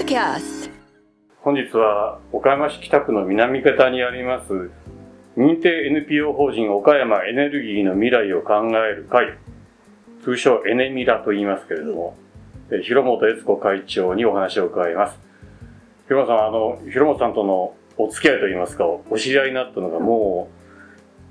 [0.00, 0.70] ドキャス
[1.42, 4.70] 本日は岡山市北区の南方にあります
[5.36, 9.36] 認定 NPO 法人岡山エネルギーの未来を考える会
[10.24, 12.16] 通称エネミラと言いますけれども、
[12.70, 15.18] え広本悦子会長にお話を伺います。
[16.08, 20.48] 広本さんあの広本さんとのお付き合いといいますかお知り合いになったのがも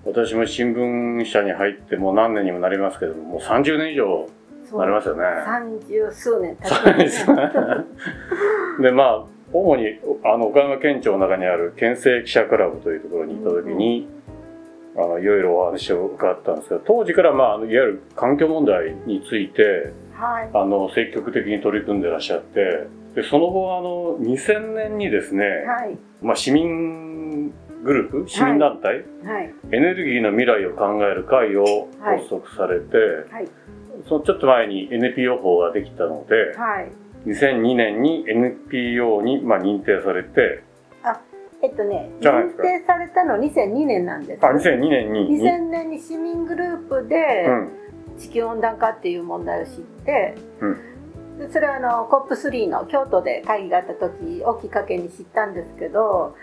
[0.05, 4.29] う私も新聞社に入ってもう何年にもなりますけれどももう30年以上
[4.77, 7.35] なりますよね三十数年経ちま
[8.81, 14.07] でまあ主にあの岡山県庁の中にある県政記者クラブというところに行った時に、
[14.95, 20.49] あのいろいろお話を伺ったんですけど当時から、まあ、いわゆる環境問題についてはい。
[20.53, 25.97] あの積極的に取り組んでらっしゃってでその後あの2000年にですね、はい。
[26.21, 27.51] まあ、市民
[27.83, 29.53] グループ市民団体、はい。
[29.71, 31.63] エネルギーの未来を考える会を
[32.01, 32.97] はい発足されて、
[33.31, 33.47] はい。
[34.07, 36.91] そのちょっと前に NPO 法ができたので、はい。
[37.25, 40.63] 2002年に NPO に、まあ、認定されて、
[41.61, 44.45] えっとね、認定されたの2002年なんです。
[44.45, 49.71] あ、2002年に、2000年に市民グループでうん、地球温暖化っていう問題を知っ
[50.05, 50.89] て、う
[51.39, 56.35] でそれはあの COP3 の京都で会議があった時をきっかけに知ったんですけど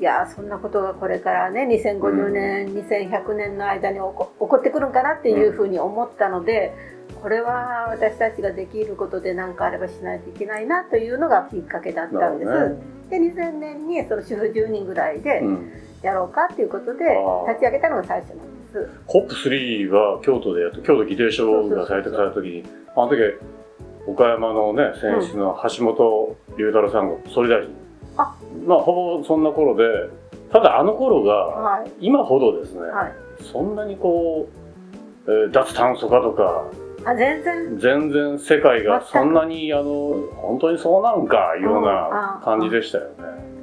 [0.00, 6.72] いやーそんなことがこれからね2050年、2100年の間に起こ起こってくるんかなっていうふうに思ったので、
[7.20, 12.68] これは私たちができることで何かあればしないといけないなというのがきっかけだったんです。
[12.70, 17.04] ねで2000年にその主婦10人ぐらいでうん、やろうかっていうことで
[17.48, 18.90] 立ち上げたのが最初なんです。
[19.08, 23.16] COP3 が京都でやって、京都議定書が採択された時に、あの時、
[24.06, 27.74] 岡山のね、選出の橋本龍太郎さんが総理大臣。
[28.18, 28.36] あ
[28.68, 29.84] まあ、ほぼそんな頃で、
[30.52, 31.90] ただあの頃が、はい。
[32.00, 34.46] 今ほどですね、はい、そんなにこ
[35.26, 36.64] う、えー脱炭素化とか、
[37.04, 37.78] あ全然。
[37.78, 41.84] 全然世界がそんなにあの本当にそうなんかいうよううん。
[41.84, 42.44] なあ。
[42.44, 43.14] 感じでしたよね。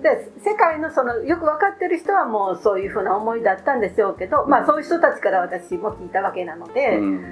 [0.01, 7.25] で世界のそのよく分かってる人はもうそういうふうな思いだったんでしょうけど、まあそういう人たちから私も聞いたわけなので、うん。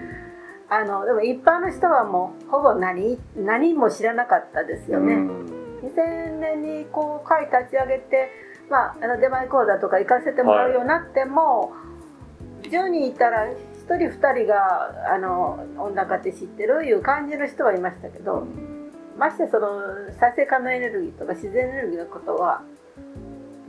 [0.70, 5.30] あのでも一般の人はもうほぼ何何も知らなかったですよね。
[5.84, 8.32] 2000年にこう会立ち上げて、
[8.70, 11.74] まあ、あの出前講座とか行かせてもらうようになっても、
[12.64, 13.54] 10人いたら1
[13.86, 18.48] 人2人があの温暖化って知ってるいう感じの人はいましたけど、
[19.18, 19.82] ましてその
[20.20, 22.64] 再生可能エネルギーとか自然エネルギーのことは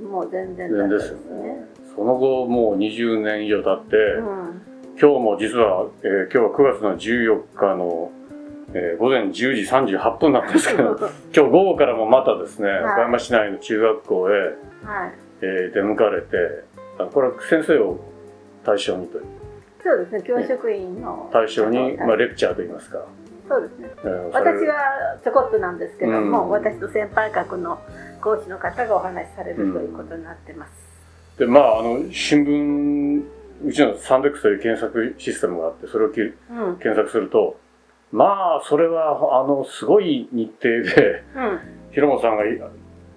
[0.00, 1.66] もう全然だったですね。
[1.96, 8.12] その後もう20年以上経って、うん今日も実は、えー今日は9月の14日の、
[8.74, 10.96] えー午前10時38分なんですけど
[11.34, 12.72] 今日午後からもまたですね、い。
[12.84, 14.52] 岡山市内の中学校へ、はい。
[15.42, 16.64] えー出向かれて
[16.98, 17.98] あこれは先生を
[18.64, 19.24] 対象にという。
[19.82, 23.00] そうですね教職員の対象に、まあ、レクチャーといいますか、
[23.48, 23.90] そうですね。
[24.04, 24.74] えー私は
[25.22, 26.50] ちょこっとなんですけども、うん。
[26.50, 27.78] 私と先輩格の
[28.20, 33.22] 講師の方がお話しされるということになってます、でまああの新聞
[33.66, 36.32] うちのサンデックスという検索システムがあってそれをきうん。
[36.78, 37.56] 検索すると
[38.14, 41.60] まあそれはあのすごい日程でうん。
[41.90, 42.60] 広本さんがい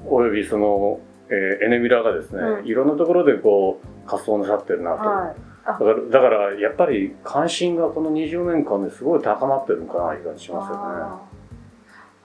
[0.07, 0.99] およびその、
[1.29, 2.65] えーエネミラがですね、うん。
[2.67, 5.35] いろんなところでこう活動なさってるなと、はい。
[5.67, 10.81] だからだからやっぱり関心がこの20年間ですごい高まってるのかないう感じしますよね。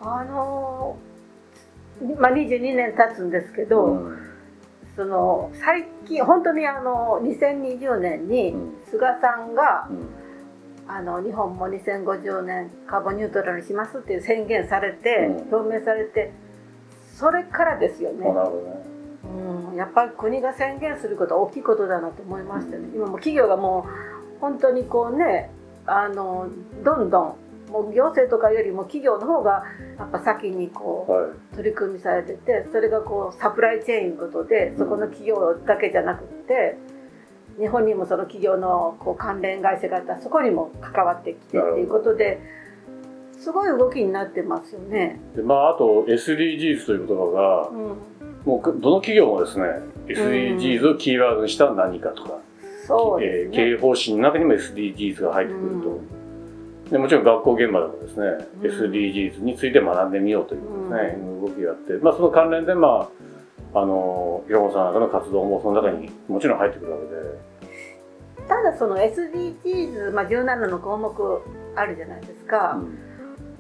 [0.00, 4.18] あのーまあ、22年経つんですけど、うん。
[4.96, 8.72] その最近本当にあの2020年にうん。
[8.90, 10.21] 菅さんがうん
[10.94, 15.54] あの日本も2050年カーボンニュートラルにしますっていう宣言されて、うん。
[15.54, 16.32] 表明されて
[17.16, 18.92] それからですよね、あなるほどね。
[19.70, 23.86] うん、やっぱり国が宣言することは大きいことだなと思いましたね、今もう企業がも
[24.36, 25.50] う本当にこうね
[25.86, 26.48] あの
[26.84, 27.36] どんどん
[27.70, 29.64] もう行政とかよりも企業の方が
[29.98, 31.30] やっぱ先にこうはい。
[31.56, 36.76] 取り組みされててそれがこうサプライチェーンいうことでそこの企業だけじゃなくって
[37.58, 42.40] 日本にもその企業のこう関連会社があったらそこにも関わってきてっていうことで
[43.38, 45.20] すごい動きになってますよね。
[45.34, 47.98] でまああと SDGs という言葉がうん、
[48.44, 49.64] もうどの企業もですね
[50.06, 52.38] SDGs をキーワードにした何かとか、
[52.86, 53.48] そうですね。
[53.48, 56.00] えー経営方針の中にも SDGs が入ってくると、
[56.92, 58.26] でもちろん学校現場でもですね、
[58.62, 58.92] うん。
[58.92, 63.31] SDGs について学んでみようというですね、動きがあって、まあ、その関連で、まあ、
[63.74, 67.04] あの広本さんなんかの活動もその中にもちろん入ってくるわけ
[68.42, 71.42] で、ただその SDGs、まあ、17の項目
[71.74, 72.82] あるじゃないですか、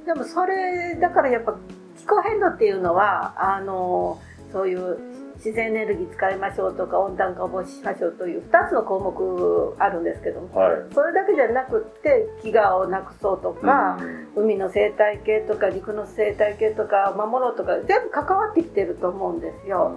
[0.04, 1.56] でもそれだからやっぱ
[1.98, 4.20] 気候変動っていうのはあの
[4.52, 5.11] そういう
[5.44, 10.94] 自然エネルギー使いましょうとか温暖化を防止しましょうという2つの項目あるんですけども、はい。
[10.94, 13.98] それだけじゃなくって飢餓をなくそうとか、
[14.36, 19.96] 海の生態系とか陸の生態系とか守ろうとか全部関わってきてると思うんですよ。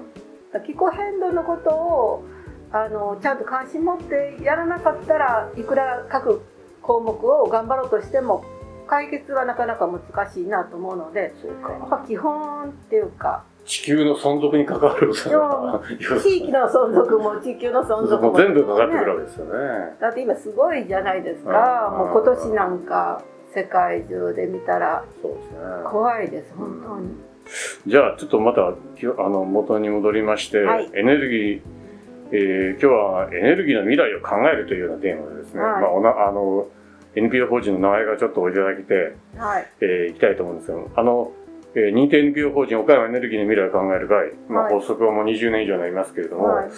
[0.66, 2.26] 気候変動のことを
[2.72, 6.42] あのちゃんと関心持ってやらなかったらいくら各
[6.82, 8.44] 項目を頑張ろうとしても
[8.88, 11.88] 解決はなかなか難しいなと思うのでそうか。
[11.90, 19.96] ぱ基本っていうか地球の存続に関わることだ地域の存続も地球の存続も、全部かかってくるわけですよね。
[20.00, 21.52] だって今すごいじゃないですうん。
[21.52, 23.24] かもう今年なんか
[23.54, 25.04] 世界中で見たら。
[25.22, 25.58] そうですね。
[25.86, 27.10] 怖いです本当に。
[27.88, 30.90] じゃあちょっとまたきあの元に戻りまして、はい。
[30.94, 31.62] エネルギー、
[32.32, 35.82] えー今日はエネルギーの未来を考えるというようなテーマでですね、はい。
[35.82, 36.68] まあおなあの
[37.16, 39.68] NPO 法人の名前がちょっとおいただきて、はい。
[39.82, 41.32] えーいきたいと思うんですけどあの、
[41.76, 44.74] えー認定 NPO 法人岡山エネルギーの未来を考える会、まあ、はい。
[44.76, 46.72] 発足はもう20年以上になりますけれども、はい。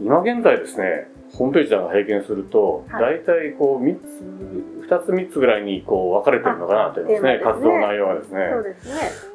[0.00, 3.20] 今現在ですねホームページなんか拝見すると、はい。
[3.20, 7.40] 大体こう3つ2つ3つぐらいにこう分かれてるのかなというですねすね。
[7.44, 8.50] 活動内容がですね。
[8.52, 8.94] そうですね。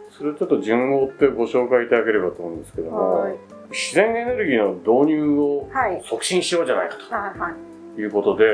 [0.10, 3.36] それをちょっと順を追ってご紹介いただければと思うんですけども、はい。
[3.72, 6.02] 自然エネルギーの導入をはい。
[6.06, 6.96] 促進しようじゃないか
[7.96, 8.02] と。
[8.02, 8.46] いうことで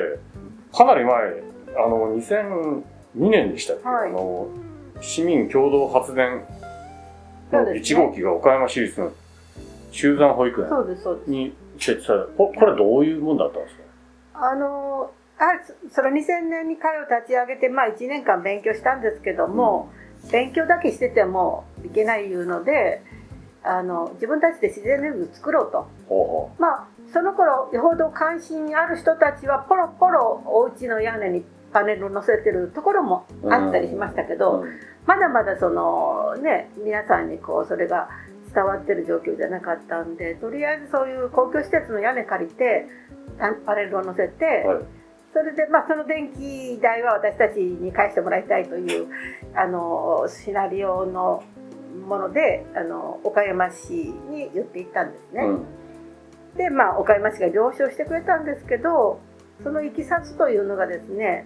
[0.74, 1.44] かなり前
[1.78, 4.10] あの2002年でしたっけ、はい。
[4.10, 4.48] あの
[5.02, 6.46] 市民共同発電の
[7.52, 8.02] そうですね。
[8.02, 9.12] 1号機が岡山市立の
[9.92, 10.70] 中山保育園。
[11.28, 12.26] に設置された。
[12.38, 13.84] ここれはどういうもんだったんですか？
[14.52, 15.44] あのあ
[15.90, 19.90] そその2000年に会を立ち上げて、まあ、1年間勉強したんですけども、
[20.32, 23.02] 勉強だけしててもいけないいうので
[23.64, 25.88] あの自分たちで自然エネルギーを作ろうと。
[26.08, 34.66] ほまあその頃よほど関心ある人たちはポロポロお家の屋根にパネルを載せてるところもあったりしましたけうど、ほう、
[35.06, 38.08] まだまだそのね皆さんにこうそれが
[38.54, 42.88] 伝わってる状況じゃなかったんでとりあえずそういう公共施設の屋根借りて
[43.38, 44.86] パパネルを載せて、はい。
[45.34, 49.08] それでまあその電気代は私たちに返してもらいたいという
[49.54, 51.44] あのシナリオの
[52.08, 55.44] ものであの岡山市に言っていったんですね。
[55.44, 55.66] うん。
[56.56, 59.20] でまあ岡山市が了承してくれたんですけど
[59.62, 61.46] そのいきさつというのがですね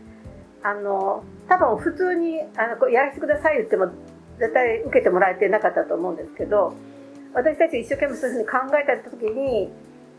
[0.64, 3.92] あの多分普通にあのこれやらせてください言っても
[4.40, 6.76] 絶対受けてもらえてなかったと思うんですけど
[7.34, 9.70] 私たち一生懸命そういうふうに考えた時に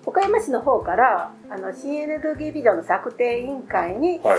[0.07, 4.39] 岡山市の方からあの新エネルギービジョンの策定委員会にはい。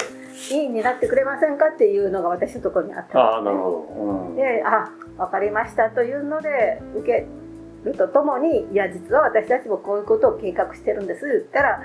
[0.49, 4.35] 委員になってくれませんかっていうのが私のところにあったああんですねなるほど、うん。
[4.35, 4.89] で、あ、
[5.21, 7.27] わかりましたというので受け
[7.83, 11.81] るとともに、いや実は私たちもこういうことを計画してるんです言ったら、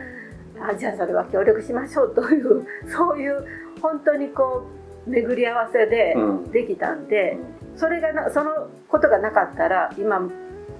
[0.60, 3.44] あじゃあそれは協力しましょうというそういう
[3.80, 4.66] 本当にこ
[5.06, 6.50] う巡り合わせでうん。
[6.50, 7.38] できたんで、
[7.76, 10.20] それがなそのことがなかったら今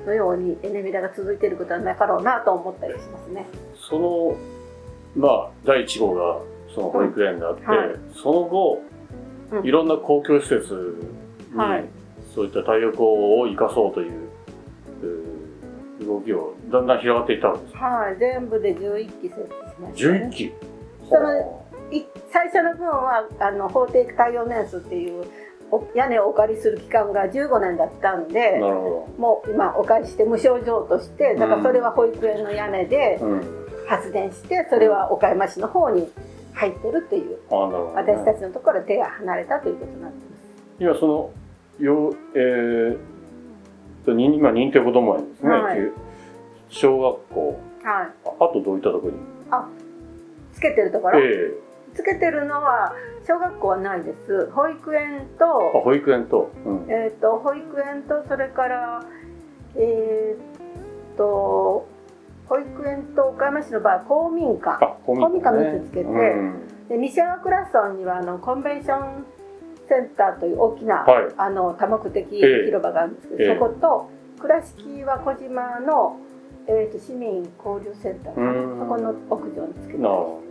[0.06, 3.46] のようにエネミラが続いていることはなかろうなと思ったりしますね。
[3.88, 4.36] その
[5.16, 6.40] まあ第1号が
[6.74, 7.78] その保育園であって、はい。
[8.14, 8.82] その後、
[9.52, 9.66] うん。
[9.66, 10.98] いろんな公共施設
[11.52, 11.84] に、はい。
[12.34, 13.06] そういった太陽光
[13.40, 14.28] を生かそうという
[15.02, 15.46] えー
[16.04, 17.76] 動きをだんだん広がっていったわけです。
[17.76, 20.28] はい、全部で11機設置しました、ね。
[20.28, 20.52] 11機
[21.08, 21.42] そのい
[22.36, 25.24] 最初の分はあの法定耐用年数っていう
[25.70, 33.18] お屋根をお借りする期間が15年だったんでもう今お借りして無償譲渡してだからそれは保育園の屋根で
[33.88, 36.12] 発電してそれは岡山市の方に
[36.52, 40.42] 入ってるっていうああなるほど、ね、私たちのところで手が離れたということになってます。
[40.78, 41.30] 今その
[41.80, 42.98] よえー
[44.06, 45.78] 今認定こども園ですね、はい。
[46.68, 47.60] 小学校。
[47.82, 49.18] はい、ああとどういったところに
[50.54, 51.65] つけてるところ、え
[51.96, 52.92] つけてるのは
[53.26, 54.50] 小学校はないです。
[54.52, 59.02] 保育園と,、保育園と、うん、えー、と保育園とそれから
[59.76, 61.86] えー、と
[62.48, 64.84] 保育園と岡山市の場合は公民館。
[64.84, 65.64] あ公公民館ね。
[65.80, 66.68] 3つつけてうん。
[66.88, 69.26] で西山クラ村にはあのコンベンション
[69.88, 71.34] センターという大きな、はい。
[71.36, 72.66] あの多目的ええ。
[72.66, 73.54] 広場があるんですけど、ええ。
[73.54, 74.10] そこと
[74.40, 76.16] 倉敷は小島の、
[76.68, 80.42] えー、と市民交流センターそこの屋上につけてなるほ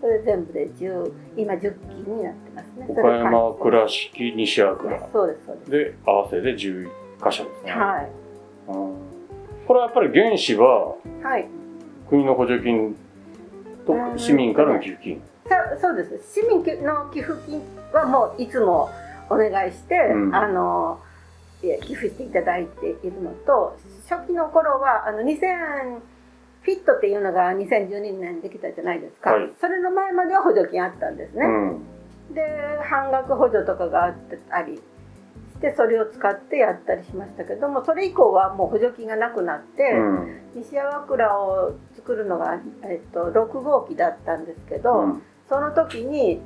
[0.00, 2.86] それ全部で10今10機になってますね。
[2.86, 5.70] ど岡山倉敷西山倉そうですそうです。
[5.70, 8.10] で合わせて11箇所ですね、はい。
[8.68, 8.94] うん。
[9.66, 11.48] これはやっぱり原資ははい。
[12.08, 12.94] 国の補助金
[13.86, 14.18] とうん。
[14.18, 15.22] 市民からの寄付金、
[15.76, 16.40] そそうです。
[16.40, 17.62] 市民の寄付金
[17.92, 18.90] はもういつも
[19.30, 20.34] お願いして、うん。
[20.34, 21.00] あの
[21.62, 23.76] 寄付していただいているのと
[24.08, 26.00] 初期の頃はあの2000
[26.66, 29.52] フィットっていうのが2012年にできたじゃないですか、はい。
[29.60, 32.34] それの前までは補助金あったんですね、うん。
[32.34, 32.42] で
[32.82, 34.14] 半額補助とかがあっ
[34.50, 34.82] たりし
[35.56, 40.40] してそれを使ってやったりしましたけどもそれ以降はもう補助金がなくなって、うん。
[40.56, 45.22] 西山倉を作るのが、えっと、6号機だったんですけど、うん。
[45.48, 46.40] その時に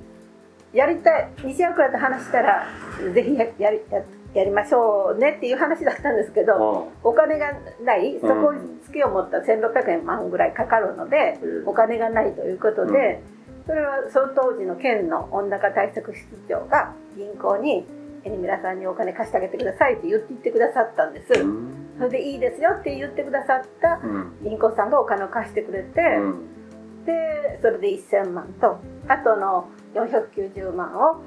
[0.74, 2.66] やりたい西山倉と話したら
[3.14, 4.02] ぜひややりや
[4.34, 7.52] やりましょうねっていう話だったんですけど、お金が
[7.84, 11.68] ないそこにつけを持った1600円万ぐらいかかるので、うん。
[11.68, 13.22] お金がないということで、
[13.66, 17.86] それはその当時の県の温高対策室長が銀行に
[18.24, 21.72] 「エニミラさんにお金貸してあげてください」って言ってくださったんです、うん。
[21.98, 24.00] それでいいですよって言ってくださった。
[24.02, 24.32] うん。
[24.42, 27.04] 銀行さんがお金を貸してくれて、うん。
[27.04, 31.22] でそれで1000万とあとの490万を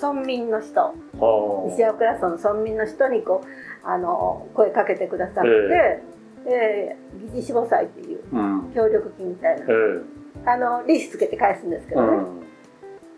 [0.00, 0.80] 村民の人。
[0.80, 0.92] は
[1.66, 6.02] あ西山倉村の村民の人にこうあの声かけてくださって、
[6.46, 8.72] えー疑似死亡祭っていううん。
[8.74, 9.64] 協力金みたいな。
[9.64, 10.46] ええ。
[10.46, 12.26] あの利子つけて返すんですけどね、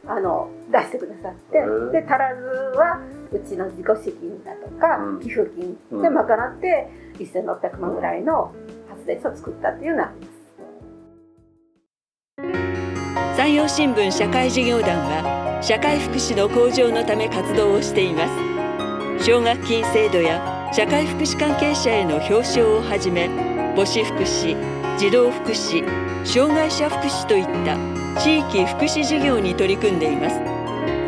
[0.07, 1.59] あの出してくださって、
[1.93, 2.43] で足らず
[2.77, 5.21] はうちの自己資金だとか、うん。
[5.21, 6.03] 寄付金うん。
[6.03, 8.53] で賄って1600万ぐらいの
[8.89, 10.43] 発電所を作ったっていうのはあります。
[13.37, 19.25] 山陽新聞社会事業団は社会福祉の向上のため活動をしています。
[19.25, 23.29] 奨学金制度や社会福祉関係者への表彰をはじめ
[23.77, 24.57] 母子福祉
[24.99, 25.87] 児童福祉
[26.25, 27.77] 障害者福祉といった
[28.21, 30.41] 地域福祉事業に取り組んでいます。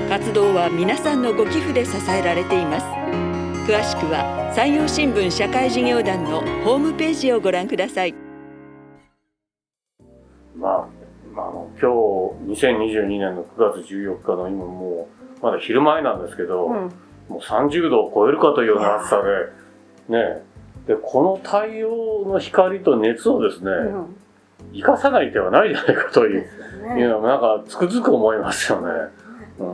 [0.09, 2.87] 活動は皆さんのご寄付で支えられています。
[3.67, 8.15] 詳しくは山陽新聞社会事業団のホームページをご覧ください。
[10.55, 10.89] まあ、
[11.35, 15.09] まああの、今日2022年の9月14日の今も
[15.41, 16.75] うまだ昼前なんですけど、うん。
[17.29, 19.23] もう30度を超えるかというような暑さ
[20.09, 20.43] で、ね。
[20.87, 24.17] でこの太陽の光と熱をですね、うん。
[24.73, 27.05] 生かさない手はないじゃないかといういうね。
[27.09, 28.89] のはなんかつくづく思いますよね。
[29.59, 29.67] うん。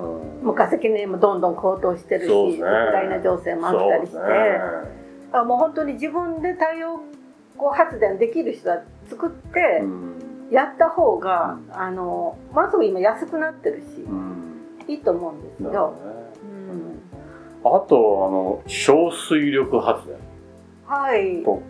[0.46, 4.22] もう化石燃もどんどん高騰してるし、ねウクライナ情勢もあったりして、ね。
[5.32, 7.00] あもう本当に自分で太陽
[7.54, 10.19] 光発電できる人は作ってうん
[10.50, 14.40] やった方が、あのものすごく今安くなってるし、うん。
[14.88, 15.70] いいと思うんですよ。
[15.70, 16.20] なるほど
[17.62, 20.16] あとあの小水力発電。
[20.86, 21.42] はい。
[21.44, 21.62] と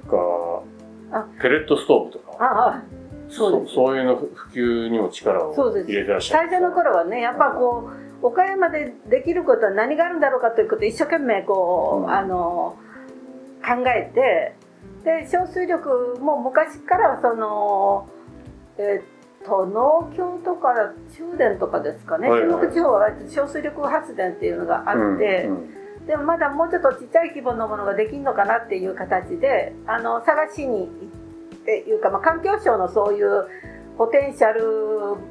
[1.13, 1.13] あ。
[1.13, 2.37] かペレットストーブとか。
[2.39, 2.83] ああ
[3.29, 6.49] そうそういうの普及にも力を入れてらっしゃる。
[6.49, 7.91] 最初の頃はねやっぱこ
[8.23, 12.11] う岡山でできることは何があるんだろうかということを一生懸命こう、うん。
[12.11, 12.77] あの
[13.63, 14.55] 考えて
[15.05, 18.09] で小水力も昔からその
[18.81, 19.03] え
[19.43, 20.75] っと農協とか
[21.17, 22.51] 中電とかですかね、はいはい。
[22.51, 25.57] 中国地方は小水力発電っていうのがあって、うん
[26.01, 26.07] うん。
[26.07, 30.87] でもまだもうちょっとちっちゃい規模のものができるのかなっていう形であの探しに行
[31.55, 33.47] っていうか、まあ、環境省のそういう
[33.99, 34.63] ポテンシャル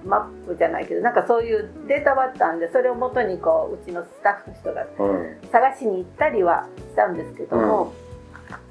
[0.05, 5.49] マップじゃないけどなんかそういうデータはあったんでそれをもとにこううちのスタッフの人がうん。
[5.51, 7.93] 探しに行ったりはしたんですけども、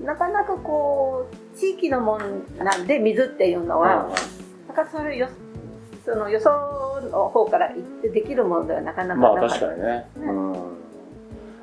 [0.01, 4.17] なかなかこう地域のもんなんで水っていうのは、なかな
[4.85, 5.29] かそれよ
[6.05, 6.51] その予想
[7.11, 9.67] の方から行ってできるものではなかなかまあなかった。
[9.67, 10.53] 確かにね、うん。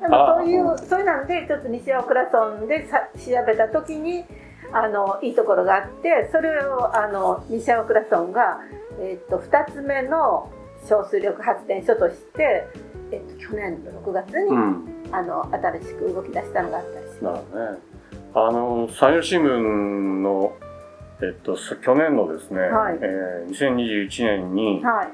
[0.00, 4.24] でもそういあうそういうなんでちょっと西大倉村でさ調べた時に
[4.72, 8.60] あのいいところがあってそれをあの西大倉村が、
[9.00, 10.50] えっと2つ目の
[10.84, 12.66] 小水力発電所として、
[13.10, 14.96] えっと去年の6月に、うん。
[15.12, 17.78] あの新しく動き出したのがあったりしなまるほどね。
[18.34, 19.58] あの山陽新聞
[20.20, 20.52] の
[21.22, 22.98] えっとさ去年のですね、はい。
[23.00, 24.86] えー2021年にす。
[24.86, 25.08] はい。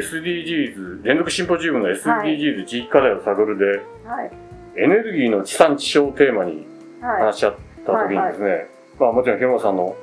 [0.00, 3.66] SDGs 連続シンポジウムの SDGs 地域課題を探るで、
[4.08, 4.30] はい。
[4.76, 6.66] エネルギーの地産地消をテーマに
[7.00, 7.22] はい。
[7.22, 7.54] 話し合っ
[7.84, 8.66] た時にですね、
[8.98, 9.96] まあもちろん広野さんの、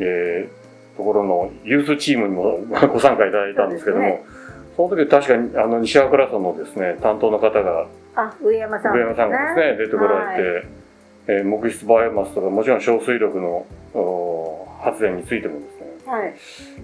[0.00, 0.58] えー
[0.98, 2.58] ところのユースチームにも
[2.92, 4.26] ご参加いただいたんですけども、
[4.76, 7.86] そうでその時確かにあの西川倉村のですね担当の方が
[8.16, 10.66] あ上山さんがですね出てこられて、
[11.28, 16.12] えー木質バイオマスとかもちろん小水力のお発電についてもですね。
[16.12, 16.34] はい。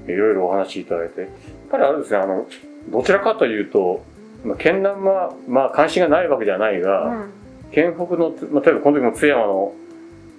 [0.06, 1.22] いろいろお話しいただいて。
[1.22, 1.30] やっ
[1.70, 2.46] ぱりあれですねあの
[2.90, 4.04] どちらかというと
[4.44, 7.30] まあ県南は、まあ、関心がないわけじゃないが、うん。
[7.72, 9.72] 県北の、まあ、例えばこの時も津山の、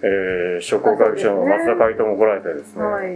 [0.02, 3.08] えー、商工会議所の松田会頭も来られてですね、はい。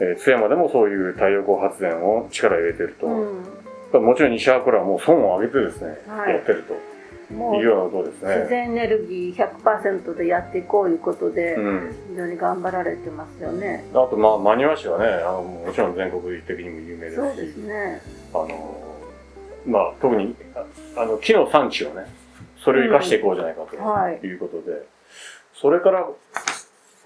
[0.00, 4.04] えー津山でもそういう太陽光発電を力入れてると、うん。
[4.04, 6.34] もちろん西川倉はもう損を上げてですね、はい。
[6.34, 6.74] やってると
[7.32, 7.62] もう。
[7.62, 13.84] 自然エネルギー100%でやっていこういうことで、うん非常に頑張られてますよね。
[13.92, 18.02] あと、まあ、真庭市はね、あの、もちろん全国的にも有名ですし、そうですね。
[18.34, 18.80] あの、
[19.66, 22.06] まあ、特に、ああの、木の産地をね、
[22.64, 24.26] それを生かしていこうじゃないかとはい。
[24.26, 24.82] いうことで、
[25.54, 26.06] それから、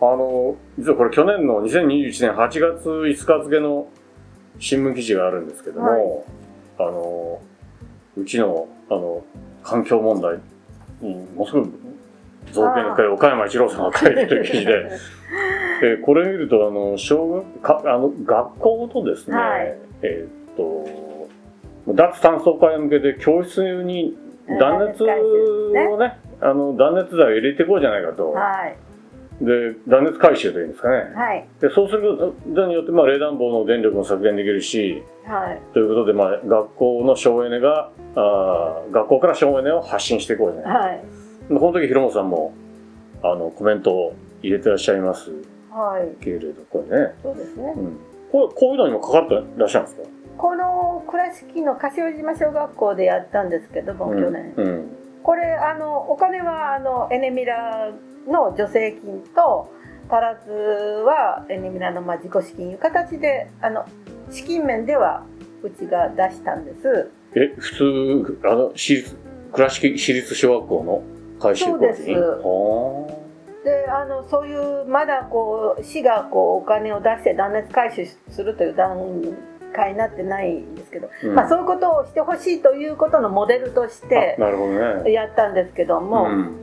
[0.00, 3.88] あの、実はこれ去年の2021年8月5日付の
[4.58, 6.26] 新聞記事があるんですけども、
[6.78, 7.40] あの、
[8.16, 9.24] うちの、あの、
[9.64, 10.38] 環境問題
[11.00, 11.70] にものすごく
[12.52, 14.90] 造形の深い岡山一郎さんが書いてる記事で。
[15.80, 19.78] で これ見るとあの小学かあの学校とですね、はい。
[20.02, 21.14] えーっと
[21.92, 24.16] 脱炭素化へ向けて教室に
[24.58, 25.06] 断熱を
[25.98, 27.66] ねあの断熱材を入れてい。
[27.66, 28.02] こうじゃない。
[28.02, 28.76] かと、はい
[29.40, 31.12] で断熱回収というんですかね。
[31.14, 31.46] はい。
[31.60, 35.60] でそうすることによって、まあ、冷暖房の電力も削減できるしはい。
[35.72, 40.88] ということで、まあ、学校の省エネがあー学校から省エネを発信していこうじゃない。
[40.88, 41.04] はい。
[41.48, 42.54] この時広本さんも
[43.22, 45.30] あのコメントを入れてらっしゃいます。
[45.70, 46.22] はい。
[46.22, 47.72] けれどこれね、そうですね。
[47.76, 47.98] うん、
[48.30, 50.08] これこういうのにもかかってらっしゃるんですか？
[50.38, 54.54] この倉敷の柏島小学校でやったんですけども、去年。
[54.56, 57.90] うんうんこれあのお金はあのエネミラ
[58.28, 59.72] の助成金と
[60.08, 63.86] 足らずはエネミラのまあ自己資金いう形であの
[64.30, 65.24] 資金面では
[65.62, 67.10] うちが出したんです。
[67.34, 69.16] え普通あの私立
[69.54, 71.02] 倉敷市立小学校の
[71.40, 72.12] 改修工事にそうです。
[72.12, 73.24] は
[73.64, 78.98] であのそういうまだこう市がこうお金を出して断熱回収するという段
[79.74, 81.34] 階になってないんですけど、あ、うん。
[81.34, 84.38] まあ、そういうことをしてほしいということのモデルとして
[85.06, 86.60] やったんですけども、うん。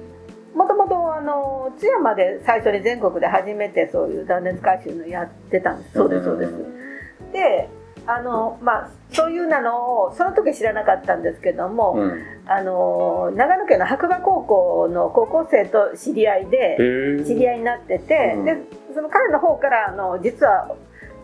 [0.56, 5.94] もともとあの津山で最初に全国で初めてそういう断熱回収のやってたんです。
[5.94, 7.32] そうですそうです、うん。
[7.32, 7.70] で
[8.06, 12.22] あのまあそういうなのをその時知らなかったんですけども、うん。
[12.48, 16.78] あの長野県の白馬高校の高校生と知り合いで
[17.26, 18.46] 知り合いになってて、うん。
[18.46, 18.58] で
[18.94, 20.76] その彼の方からあの実は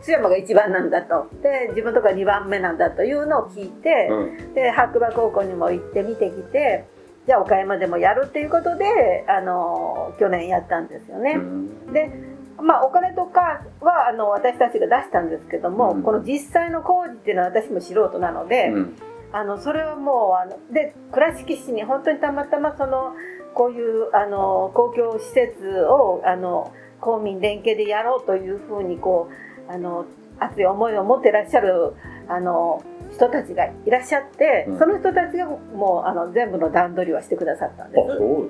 [0.02, 1.30] 津山が一番なんだと。
[1.42, 4.54] で自分とか2番目なんだというのを聞いて、うん。
[4.54, 6.86] で白馬高校にも行って見てきて
[7.26, 11.34] じゃあ岡山でもやるっていうことであの去年やったんですよね。
[11.38, 11.94] うん。
[11.94, 12.12] で
[12.60, 16.04] まあお金とかはあの私たちが出したんですけども、うん。
[16.04, 18.96] この実際の工事っていうのは私も素人なので、うん。
[19.32, 23.14] あのそれはもうあので倉敷市に本当にたまたまその
[23.54, 30.06] こういうあの公共施設をあの公民連携でやろうというふうにこうあの
[30.40, 31.94] 熱い思いを持ってらっしゃる
[32.28, 34.80] あの人たちがいらっしゃって、うん。
[34.80, 38.08] その人たちがもうあの全部の段取りはしてくださったんであす。
[38.18, 38.50] そう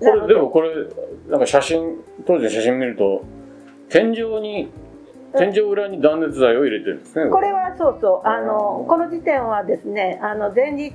[0.00, 0.20] ですか。
[0.20, 0.70] これでもこれ
[1.28, 3.22] なんか写真当時の写真見ると
[3.88, 4.70] 天井に
[5.36, 7.30] 天井裏に断熱材を入れてるんですね。
[7.30, 8.28] これはそうそう。
[8.28, 10.94] あのうんこの時点はですねあの前日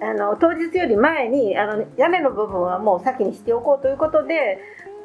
[0.00, 4.58] あの当日より前にあの屋根の部分はもう先にしておこうということで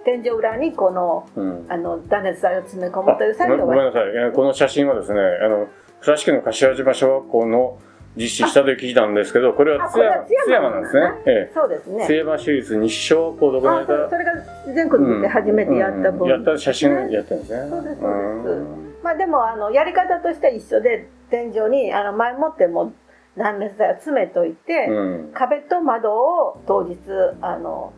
[0.04, 1.66] 天井裏にこのうん。
[1.70, 4.04] あの断熱材を詰め込むという作業がごめんなさい。
[4.30, 5.68] えこの写真はですねあの
[6.02, 7.80] 倉敷の柏島小学校の
[8.16, 14.32] 実施したという記事なんですけどこれは津山あこれは津津山なんですね、えそうですえ、津ね山市立西小学校で行わあれたそそれが
[14.76, 16.30] 全国で初めてやった分、うん。
[16.30, 17.70] やった写真やったんですね。
[17.70, 18.02] そうです。
[18.02, 18.14] そう
[18.44, 18.94] ですん。
[19.04, 22.94] まあでもあのやり方としては一緒で天井にあの前もってもう
[23.38, 25.32] 断熱材を詰めといて、うん。
[25.34, 27.00] 壁と窓を当日
[27.42, 27.94] あの、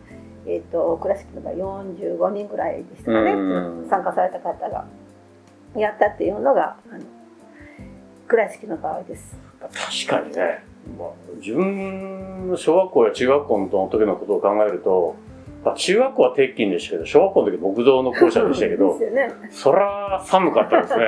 [0.48, 1.54] えー、と倉敷の場合
[1.84, 4.86] 45人ぐらいでしたかね、うん参加された方が
[5.76, 7.04] やったっていうのがあの
[8.28, 9.36] 倉敷の場合です。
[9.60, 10.64] 確かにね、
[10.98, 15.16] まあ、自分の小学校や中学校の時のことを考えると、
[15.64, 19.32] まあ、中学校は鉄筋でしたけど小学校の時木造の校舎でしたけど ね。
[19.50, 21.04] そら寒かったですね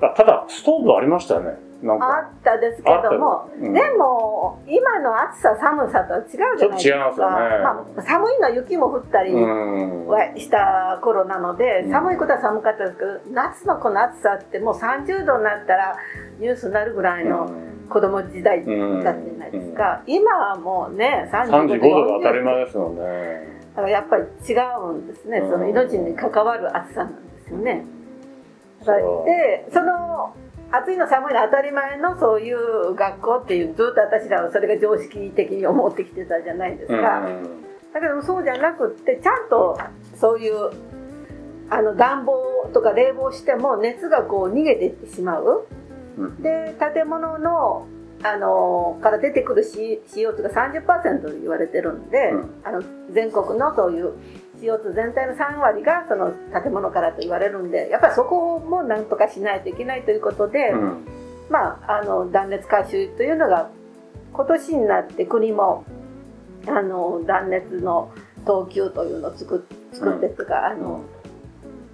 [0.00, 2.30] あ ただストーブありましたよねあか。
[2.40, 3.72] ったですけども、うん。
[3.72, 7.00] でも今の暑さ寒さとは違うじゃないですか。
[7.06, 7.16] ね。
[7.16, 9.32] まあ、寒いのは雪も降ったり。
[9.32, 10.06] うん。
[10.06, 11.90] はした頃なのでうん。
[11.90, 15.96] 寒いことは寒かったですけど、夏のこの暑さってもう30度になったら
[16.38, 17.50] ニュースになるぐらいの
[17.88, 23.02] 子供時代だったじゃないですか、今はもうね35 35度度が当たり40前ですもんね。
[23.74, 24.26] だからやっぱり違
[24.80, 25.50] うんですね、うん。
[25.50, 27.84] その命に関わる暑さなんですよね。
[28.80, 29.24] だからそう。
[29.26, 30.34] でその
[30.72, 37.20] 暑いの寒いの当たり前のそういう学校っていうずっと私らはそれが常識的に思ってきてたじゃないですか。
[37.26, 37.62] うん
[37.94, 39.78] だけどそうじゃなくってちゃんと
[40.16, 40.70] そういう
[41.70, 45.66] あの暖房とか冷房しても熱がこう逃げていってしまう。
[46.18, 47.86] うんで建物の
[48.22, 54.12] あのから出てくる C- CO2 が30%と言われてるんで、うんあの全国のそういう
[54.60, 61.16] CO2 全体の3割がその建物からと言われるんでやっぱりそこもなんとかしないといけないということで、うん。
[61.50, 63.70] まあ、あの断熱回収というのが
[64.32, 65.84] 今年になって国も
[66.66, 68.12] あの断熱の
[68.44, 71.04] 等級というのを作っ作ってとか、あの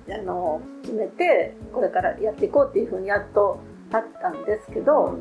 [0.08, 3.60] あの決めてこれからやっていこうっていうふうにやっと
[3.92, 5.18] あったんですけど、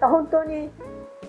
[0.00, 0.70] 本当に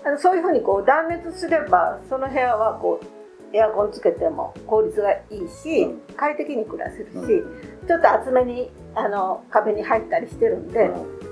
[0.04, 3.17] あのそういうふうにこう断熱すればその部屋はこう
[3.52, 6.00] エアコンつけても効率がいいし、うん。
[6.16, 7.46] 快適に暮らせるし、う
[7.86, 10.90] ちょっと厚めにあの壁に入ったりしてるんで。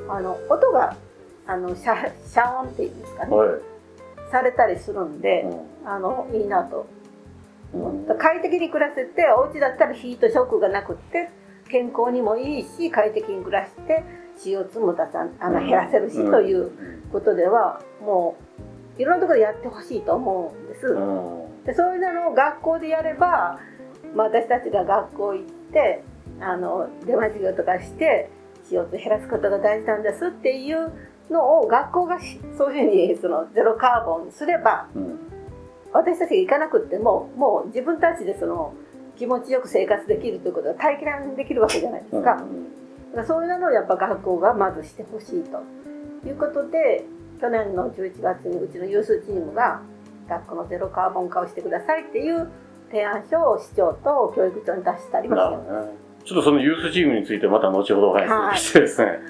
[0.08, 0.96] あの音が
[1.46, 1.94] あの遮
[2.26, 3.48] 遮音っていうんですかね、はい。
[4.30, 5.42] されたりするんで、
[5.84, 5.88] うん。
[5.88, 6.86] あのいいなと、
[7.74, 8.18] うん。
[8.18, 11.30] 快適に暮らせてお家だったらヒートショックがなくって
[11.68, 14.04] 健康にもいいし快適に暮らして
[14.38, 16.70] CO2 も出さあの減らせるしという
[17.10, 18.36] ことではも
[18.98, 20.86] ういろんなところでやってほしいと思うんです。
[21.66, 23.58] うんでそういうのを学校でやれば、
[24.14, 26.04] まあ、私たちが学校行って
[26.40, 28.30] あの出前授業とかして
[28.70, 30.92] CO2 減らすことが大事なんですっていう
[31.30, 35.18] のを学校がしそういうふうにそのゼロカーボンにすればうん
[35.92, 38.74] 私たちが行かなくってももう自分たちでその
[39.16, 42.34] 気持ちよく生活できるということが体験できるわけじゃないですか。
[42.34, 42.46] だか
[43.14, 45.62] らそういうのをやっぱ学校がまずしてほしいと
[46.28, 47.06] いうことで
[47.40, 49.80] 去年の11月にうちのユースチームが
[50.28, 52.50] 学校のゼロカーボン化をしてくださいっていう
[52.90, 55.68] 提案書を市長と教育長に出したりもなしてます。
[55.68, 55.92] るほどね。
[56.24, 59.10] ちょっとそのユースチームについてまた後ほどお話ししてですね。
[59.10, 59.20] わか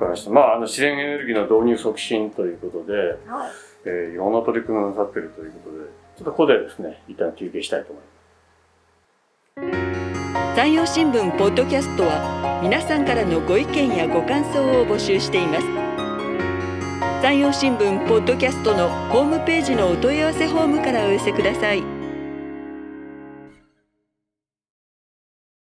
[0.00, 0.30] りました。
[0.30, 3.50] まあ、あの自然エネルギーの導入促進ということで、はい
[3.86, 5.84] えーいろんな取り組みをなさっているということで、
[6.16, 8.14] ちょっとここでですね、一旦休憩したいと思います。
[10.56, 15.73] 山陽新聞ポッドキャストは皆さんからのご意見やご感想を募集しています
[17.24, 21.93] 山陽新聞ポッドキャストのホームページのお問い合わせフォームからお寄せください。